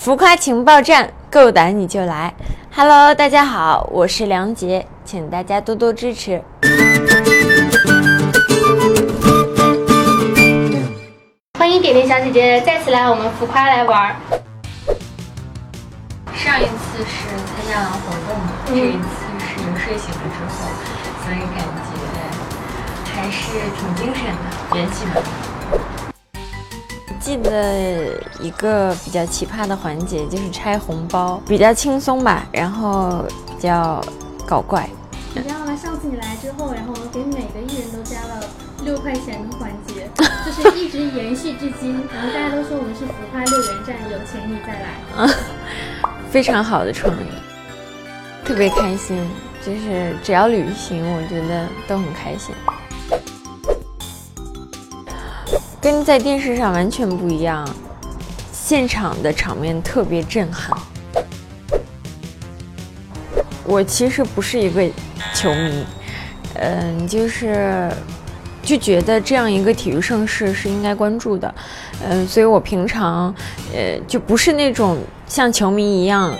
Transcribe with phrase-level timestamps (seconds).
[0.00, 2.32] 浮夸情报站，够胆你就来
[2.74, 6.42] ！Hello，大家好，我是梁杰，请大家多多支持。
[11.58, 14.16] 欢迎点点小姐姐再次来我们浮夸来玩。
[16.34, 19.04] 上一次是参加完活动嘛，这一次
[19.38, 20.64] 是睡醒了之后，
[21.24, 21.92] 所以感觉
[23.12, 25.59] 还是挺精神的，元气满满。
[27.20, 34.02] 记得一个比较奇葩的环节，就是拆红包，比较轻松吧，然后比较
[34.46, 34.88] 搞怪。
[35.34, 35.76] 你知道吗？
[35.76, 38.40] 上次你来之后，然后我们给每个艺人都加了
[38.84, 40.10] 六块钱的环节，
[40.44, 41.92] 就是一直延续至今。
[42.12, 45.22] 然后大家都说我们是浮夸六元站，有钱你再来。
[45.22, 45.30] 啊，
[46.32, 47.26] 非常好的创意，
[48.44, 49.24] 特别开心。
[49.62, 52.54] 就是只要旅行，我觉得都很开心。
[55.80, 57.66] 跟在电视上完全不一样，
[58.52, 60.76] 现场的场面特别震撼。
[63.64, 64.82] 我其实不是一个
[65.32, 65.84] 球迷，
[66.54, 67.90] 嗯，就是
[68.62, 71.54] 就觉得这样一个体育盛世是应该关注的，
[72.04, 73.34] 嗯，所以我平常
[73.72, 76.36] 呃就不是那种像球迷一样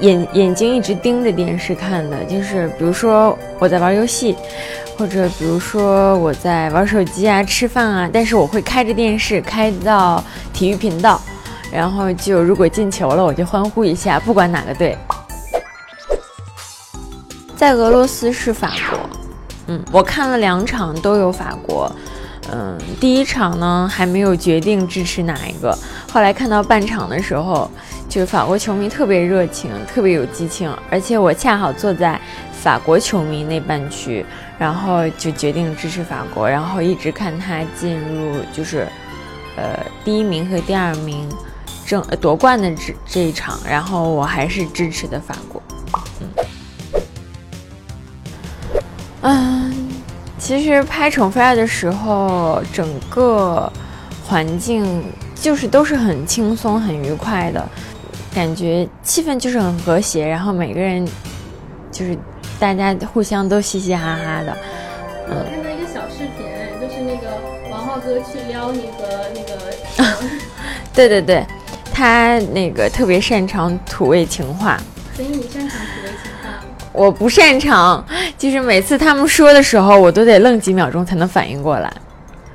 [0.00, 4.36] 眼眼睛一直盯着电视看的，就是比如说我在玩游戏。
[4.98, 11.20] 或者比如说我在玩手机啊、吃饭啊，但是我会开着电视开到体育频道，
[11.70, 14.96] 然后就如果进球了，我就欢呼一下，不管哪个队。
[17.54, 18.98] 在俄罗斯是法国，
[19.66, 21.94] 嗯，我看了两场都有法国，
[22.50, 25.76] 嗯，第一场呢还没有决定支持哪一个，
[26.10, 27.70] 后来看到半场的时候，
[28.08, 32.20] 就是法国球迷特别热情，特别有激情，而且我恰好坐在
[32.52, 34.24] 法国球迷那半区。
[34.58, 38.88] 然后就决定支持法国，然后一直看他进入就是，
[39.54, 41.28] 呃，第一名和第二名
[41.84, 45.62] 争夺冠的这这一场，然后我还是支持的法国。
[49.20, 49.90] 嗯，
[50.38, 53.70] 其实拍宠妃的时候，整个
[54.26, 57.68] 环境就是都是很轻松、很愉快的，
[58.36, 61.08] 感觉气氛就是很和谐，然后每个人
[61.90, 62.14] 就是。
[62.58, 64.56] 大家互相都嘻嘻哈哈的。
[65.28, 66.46] 我看到一个小视频，
[66.80, 67.28] 就是那个
[67.70, 70.24] 王浩哥去撩你和那个。
[70.94, 71.44] 对对对，
[71.92, 74.80] 他那个特别擅长土味情话。
[75.14, 76.64] 所以你擅长土味情话？
[76.94, 78.02] 我不擅长，
[78.38, 81.92] 就是每次他们说的时候，我都得愣几秒钟才能反应过来。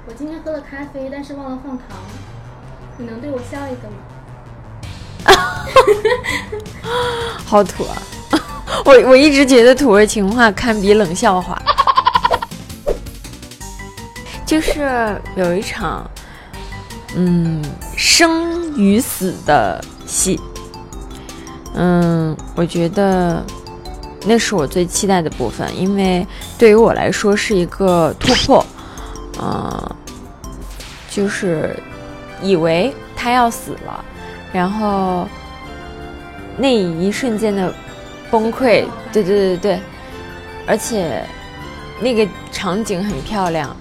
[0.07, 1.85] 我今天喝了咖啡，但是忘了放糖，
[2.97, 3.97] 你能对我笑一个吗？
[5.23, 5.33] 啊
[6.81, 6.91] 哈
[7.45, 8.01] 好土啊！
[8.85, 11.61] 我我一直觉得土味情话堪比冷笑话，
[14.45, 16.09] 就是有一场，
[17.15, 17.61] 嗯，
[17.95, 20.39] 生与死的戏，
[21.75, 23.45] 嗯，我觉得
[24.25, 26.25] 那是我最期待的部分，因为
[26.57, 28.65] 对于我来说是一个突破，
[29.41, 29.95] 嗯，
[31.09, 31.77] 就是
[32.41, 34.03] 以为他要死了，
[34.53, 35.27] 然后
[36.57, 37.73] 那一瞬间的。
[38.31, 39.79] 崩溃，对对对对，
[40.65, 41.21] 而且
[41.99, 43.75] 那个场景很漂亮，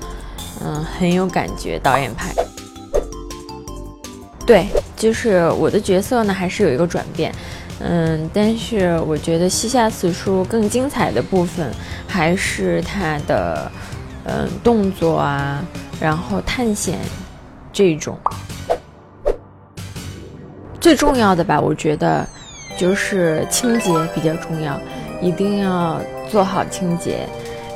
[0.61, 1.79] 嗯，很有感觉。
[1.79, 2.35] 导演拍，
[4.45, 4.67] 对，
[4.97, 7.33] 就是我的角色呢，还是有一个转变，
[7.79, 11.73] 嗯，但是我觉得《西夏四书》更精彩的部分
[12.09, 13.71] 还是他的，
[14.25, 15.63] 嗯，动作啊，
[16.01, 16.99] 然后探险
[17.73, 18.19] 这种
[20.81, 22.27] 最重要的吧，我觉得。
[22.79, 24.81] 就是清洁比较重要，
[25.21, 27.29] 一定要做好清洁，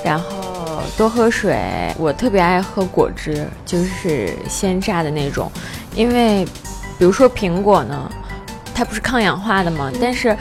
[0.03, 1.59] 然后多喝水。
[1.99, 5.51] 我特别爱喝果汁，就是鲜榨的那种，
[5.95, 6.47] 因为
[6.97, 8.11] 比如说苹果呢，
[8.73, 9.91] 它不是抗氧化的吗？
[10.01, 10.35] 但是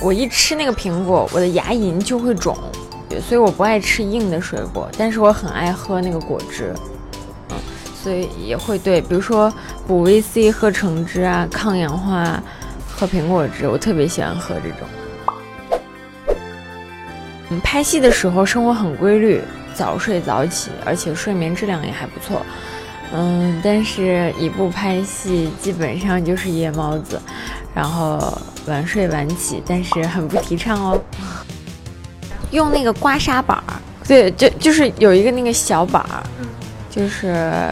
[0.00, 2.56] 我一吃那个苹果，我的牙龈就会肿，
[3.20, 6.97] 所以我不爱吃硬的水果，但是我很爱喝那个果汁，嗯，
[8.02, 9.52] 所以也会对，比如说
[9.86, 12.42] 补 VC 喝橙汁啊，抗氧化。
[13.00, 16.28] 喝苹果汁，我特别喜欢喝这种。
[17.48, 19.40] 嗯，拍戏的时候生活很规律，
[19.72, 22.44] 早睡早起，而且睡眠质量也还不错。
[23.12, 27.20] 嗯，但是一部拍戏基本上就是夜猫子，
[27.72, 28.36] 然后
[28.66, 31.00] 晚睡晚起，但是很不提倡哦。
[32.50, 33.74] 用那个刮痧板儿，
[34.08, 36.20] 对，就就是有一个那个小板儿，
[36.98, 37.70] 就是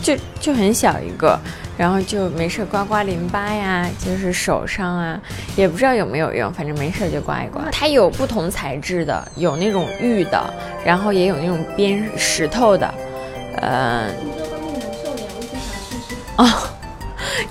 [0.00, 1.38] 就就很小一个。
[1.76, 5.20] 然后就没事刮刮淋巴呀，就是手上啊，
[5.54, 7.62] 也不知道有没有用，反正没事就刮一刮。
[7.70, 10.52] 它有不同材质的，有那种玉的，
[10.84, 12.92] 然后也有那种边石头的，
[13.60, 14.08] 呃。
[16.36, 16.48] 哦，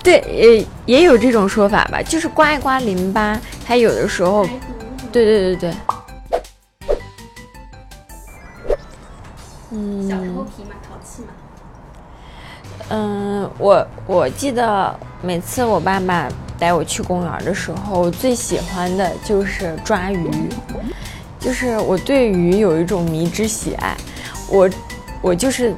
[0.04, 0.66] 对，也
[0.98, 4.46] 也有这种说法吧，就是刮一刮淋巴，它有的时候。
[5.10, 5.74] 对对对对。
[12.90, 20.30] 嗯，我我记得每次我爸爸带我去公园的时候，我最喜欢的就是抓鱼，
[21.40, 23.96] 就是我对鱼有一种迷之喜爱。
[24.50, 24.70] 我
[25.22, 25.76] 我就是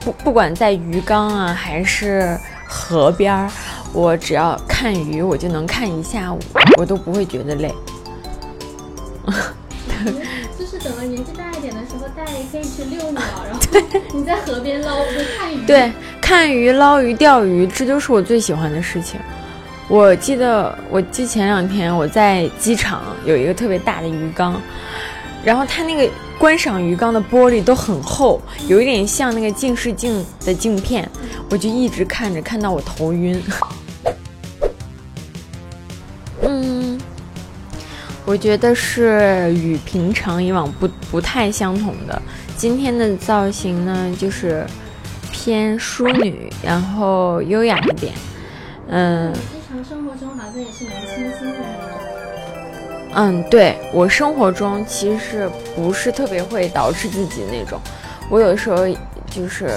[0.00, 2.38] 不不管在鱼缸啊还是
[2.68, 3.50] 河边儿，
[3.94, 6.38] 我只要看鱼，我就能看一下午，
[6.76, 7.74] 我都不会觉得累。
[10.58, 15.64] 就是等到年纪大点的时候，大家也可以去遛鸟， 然后你在河边捞，就看鱼。
[15.64, 19.18] 对，看鱼、捞鱼、钓鱼，这就是我最喜欢的事情。
[19.88, 24.60] 我记得，我记前两天我在机场有一个特别大的鱼缸，
[25.44, 31.08] 然后它那个观赏鱼缸的玻璃都很厚，有一点像那个近视镜的镜片，
[31.48, 33.40] 我就一直看着，看到我头晕。
[38.32, 42.22] 我觉得是与平常以往不不太相同的。
[42.56, 44.64] 今天的造型呢，就是
[45.30, 48.14] 偏淑女，然后优雅一点。
[48.88, 51.58] 嗯日常生活中好像也是蛮清新的。
[53.12, 55.46] 嗯，对我生活中其实
[55.76, 57.78] 不是特别会捯饬自己那种，
[58.30, 58.88] 我有时候
[59.30, 59.68] 就是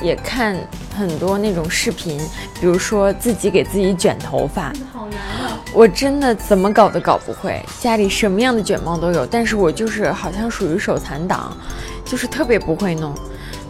[0.00, 0.56] 也看
[1.00, 2.20] 很多那种视频，
[2.60, 5.58] 比如说自己给自己卷头发，好难啊！
[5.72, 11.56] 我真的怎么搞都搞不会，家里什么样的卷毛都有，但是我就是好像属于手残党，
[12.04, 13.14] 就是特别不会弄。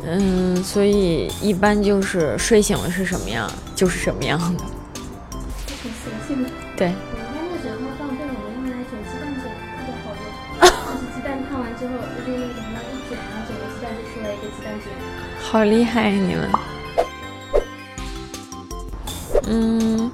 [0.05, 4.65] 嗯，所以一般就是睡醒了是什么样就是什么样的。
[5.81, 6.51] 挺随性的。
[6.77, 9.47] 对，我们家那个卷发棒被我们用来卷鸡蛋卷，
[9.79, 10.27] 特别好用。
[10.67, 11.95] 就是鸡蛋烫完之后，
[12.27, 14.91] 就用那个什么一卷，然后整个鸡蛋就出来一个鸡蛋卷。
[15.39, 16.49] 好厉害啊你们！
[19.53, 20.09] 嗯，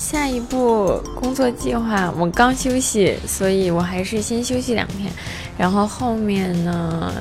[0.00, 5.12] 下一步工作计划，我刚休息，所以我还是先休息两天，
[5.56, 7.12] 然后后面呢，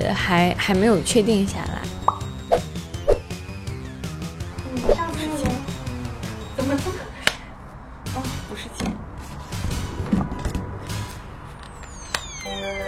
[0.00, 1.82] 呃，还还没有确定下来。
[4.64, 5.18] 嗯，上次
[6.56, 6.74] 那个怎么？
[8.14, 8.90] 哦，不是钱。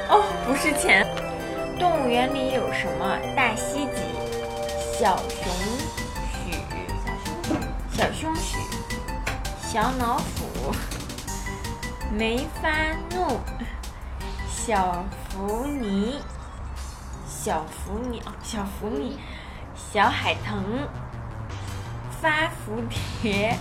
[0.08, 1.06] 哦，不是钱。
[1.78, 3.18] 动物园里有什么？
[3.36, 4.00] 大溪脊、
[4.98, 5.52] 小熊、
[7.98, 8.56] 小胸许、
[9.60, 10.72] 小脑斧、
[12.16, 12.70] 梅发
[13.10, 13.40] 怒、
[14.48, 16.20] 小福尼、
[17.26, 19.18] 小福尼哦，小福尼、
[19.74, 20.88] 小海豚、
[22.22, 22.80] 发福
[23.20, 23.58] 蝶、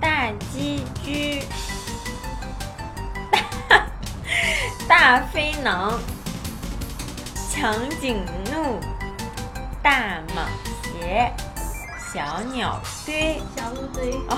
[0.00, 1.42] 大鸡居、
[3.30, 3.86] 大
[4.88, 6.00] 大飞囊、
[7.52, 8.24] 长颈
[8.54, 8.80] 鹿、
[9.82, 10.46] 大蟒
[10.82, 11.49] 蛇、
[12.12, 14.36] 小鸟堆、小乌堆，哦，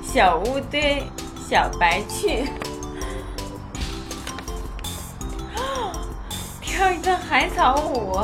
[0.00, 1.02] 小乌堆、
[1.48, 2.46] 小白雀，
[6.62, 8.20] 跳一段海草舞，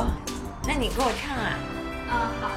[0.65, 1.59] 那你给我唱啊？
[2.09, 2.49] 啊好。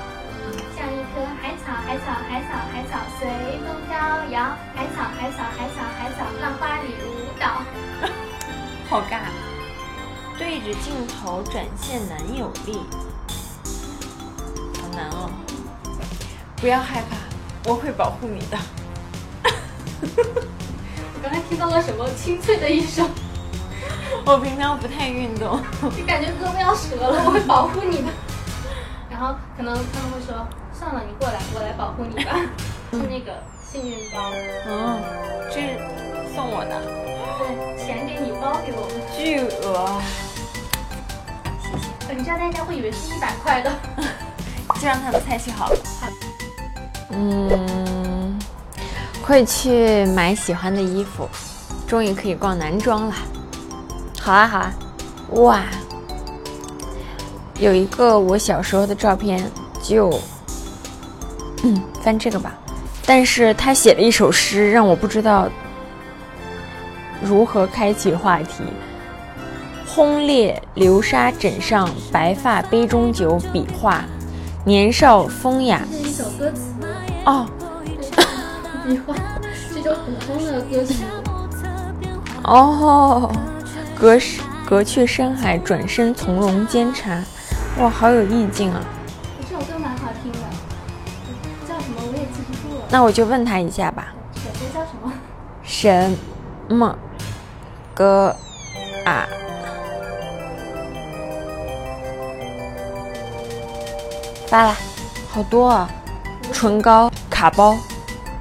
[0.77, 3.27] 像一棵海草，海草，海草，海草随
[3.67, 3.99] 风飘
[4.31, 7.05] 摇，海草，海草，海草，海草，浪花里舞
[7.41, 7.45] 蹈。
[8.89, 9.12] 好尬。
[10.39, 12.79] 对着镜头展现男友力，
[14.81, 15.29] 好难哦！
[16.60, 17.16] 不要害怕，
[17.70, 18.58] 我会保护你的。
[20.02, 23.09] 我 刚才听到了什么清脆的一声，
[24.26, 25.62] 我平常不太运动，
[25.97, 28.09] 就感觉胳膊要折了，我会保护你的。
[29.09, 32.33] 然后可能他们会说，算了，你过来，我来保护你吧。
[32.90, 33.33] 是那个
[33.71, 34.33] 幸运包，
[34.66, 35.00] 嗯，
[35.52, 35.78] 这是
[36.35, 36.80] 送我的，
[37.38, 38.99] 对，钱给你，包给我们。
[39.16, 40.00] 巨额，
[42.09, 43.71] 呃你知道大家会以为是一百块的。
[44.80, 45.76] 就让他们猜去好了。
[47.18, 48.38] 嗯，
[49.22, 51.28] 会去买喜欢的衣服，
[51.87, 53.14] 终于可以逛男装了。
[54.20, 54.72] 好啊，好啊，
[55.32, 55.62] 哇，
[57.58, 59.50] 有一个我小时候的照片，
[59.82, 60.20] 就，
[61.64, 62.54] 嗯，翻这个吧。
[63.04, 65.48] 但是他写了一首诗，让我不知道
[67.22, 68.62] 如何开启话题。
[69.87, 74.04] 轰烈流沙枕上，白发杯中酒，笔画，
[74.64, 75.82] 年少风雅。
[75.90, 76.75] 这是一首歌词，
[77.28, 77.47] 哦
[78.87, 79.14] 笔画，
[79.75, 81.04] 这种普通的歌曲。
[82.42, 83.30] 哦，
[84.00, 87.23] 隔世隔去山海，转身从容煎茶。
[87.78, 88.80] 哇，好有意境啊！
[89.42, 90.38] 这首歌蛮好听的，
[91.68, 92.85] 叫什么我也记不住了。
[92.88, 95.12] 那我就问他一下吧，首歌叫什么？
[95.62, 96.16] 什
[96.75, 96.99] 么
[97.92, 98.35] 歌
[99.04, 99.28] 啊？
[104.47, 104.75] 发了，
[105.30, 105.90] 好多啊！
[106.50, 107.78] 唇膏、卡包，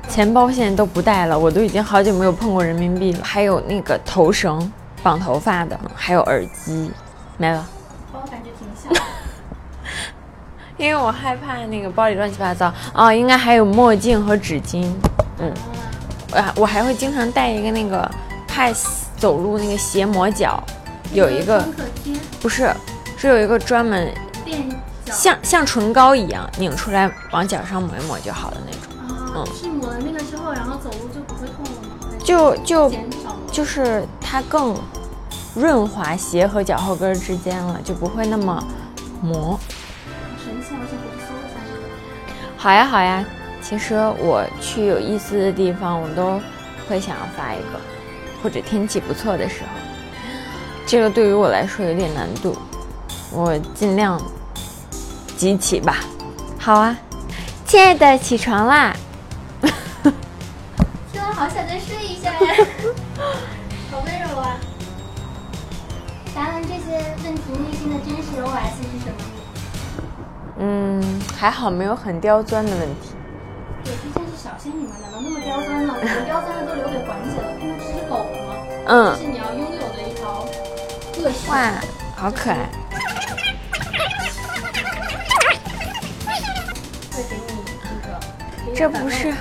[0.09, 3.23] 钱包现在都不带了，我都已经好久没有碰过人民币了。
[3.23, 4.73] 还有那个头绳
[5.03, 6.91] 绑头发的，还有耳机，
[7.37, 7.63] 没了。
[8.11, 9.03] 包感觉挺小。
[10.77, 12.73] 因为我害怕那个包里乱七八糟。
[12.91, 14.91] 哦，应该还有墨镜和纸巾，
[15.37, 15.53] 嗯，
[16.33, 18.09] 啊我我还会经常带一个那个
[18.47, 18.71] 怕
[19.15, 20.63] 走路那个鞋磨脚，
[21.13, 22.15] 有一个创可贴。
[22.41, 22.73] 不是，
[23.15, 24.11] 是有一个专门
[24.43, 24.67] 垫
[25.05, 25.13] 脚。
[25.13, 28.76] 像像唇膏一样拧出来往脚上抹一抹就好了那种，
[29.41, 32.17] 啊，是抹了那个之后，然后走路就不会痛了吗？
[32.23, 32.91] 就就？
[33.51, 34.75] 就是它更
[35.55, 38.63] 润滑鞋和脚后跟之间了，就不会那么
[39.21, 39.59] 磨。
[40.43, 40.79] 神奇啊！
[40.79, 41.79] 我想回去搜一下这个。
[42.55, 43.25] 好呀，好呀。
[43.61, 46.39] 其实我去有意思的地方，我都
[46.87, 47.79] 会想要发一个，
[48.43, 49.69] 或者天气不错的时候。
[50.85, 52.55] 这个对于我来说有点难度，
[53.31, 54.21] 我尽量
[55.35, 55.97] 集齐吧。
[56.59, 56.95] 好啊，
[57.65, 58.95] 亲爱的，起床啦！
[61.87, 62.37] 天啊，好想再睡一下呀！
[63.89, 64.57] 好温柔啊！
[66.35, 69.15] 答完这些问题，内心的真实 OS 是什么？
[70.59, 73.15] 嗯，还好没有很刁钻的问题。
[73.83, 75.95] 对，毕竟是小仙女嘛，哪能那么刁钻呢？
[75.97, 78.49] 我们刁钻的都留给环姐了，看到这只狗了吗？
[78.67, 80.45] 这嗯，是你要拥有的一条
[81.23, 81.49] 个性。
[81.49, 81.55] 哇，
[82.15, 82.69] 好可爱。
[87.13, 87.47] 会给你
[87.81, 89.33] 这个，这不是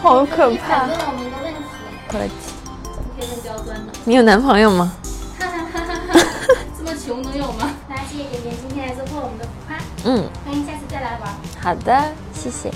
[0.00, 0.88] 好可怕反。
[0.88, 1.58] 问我们的问题，
[2.08, 2.54] 客气。
[2.84, 3.92] 你可以问刁钻的。
[4.04, 4.92] 你有男朋友吗？
[5.38, 6.20] 哈哈哈哈哈！
[6.76, 7.70] 这么穷能有吗？
[7.88, 11.34] 那谢谢点点今天来做客我们的浮夸， 嗯，欢迎下次再来玩。
[11.60, 12.70] 好的，谢谢。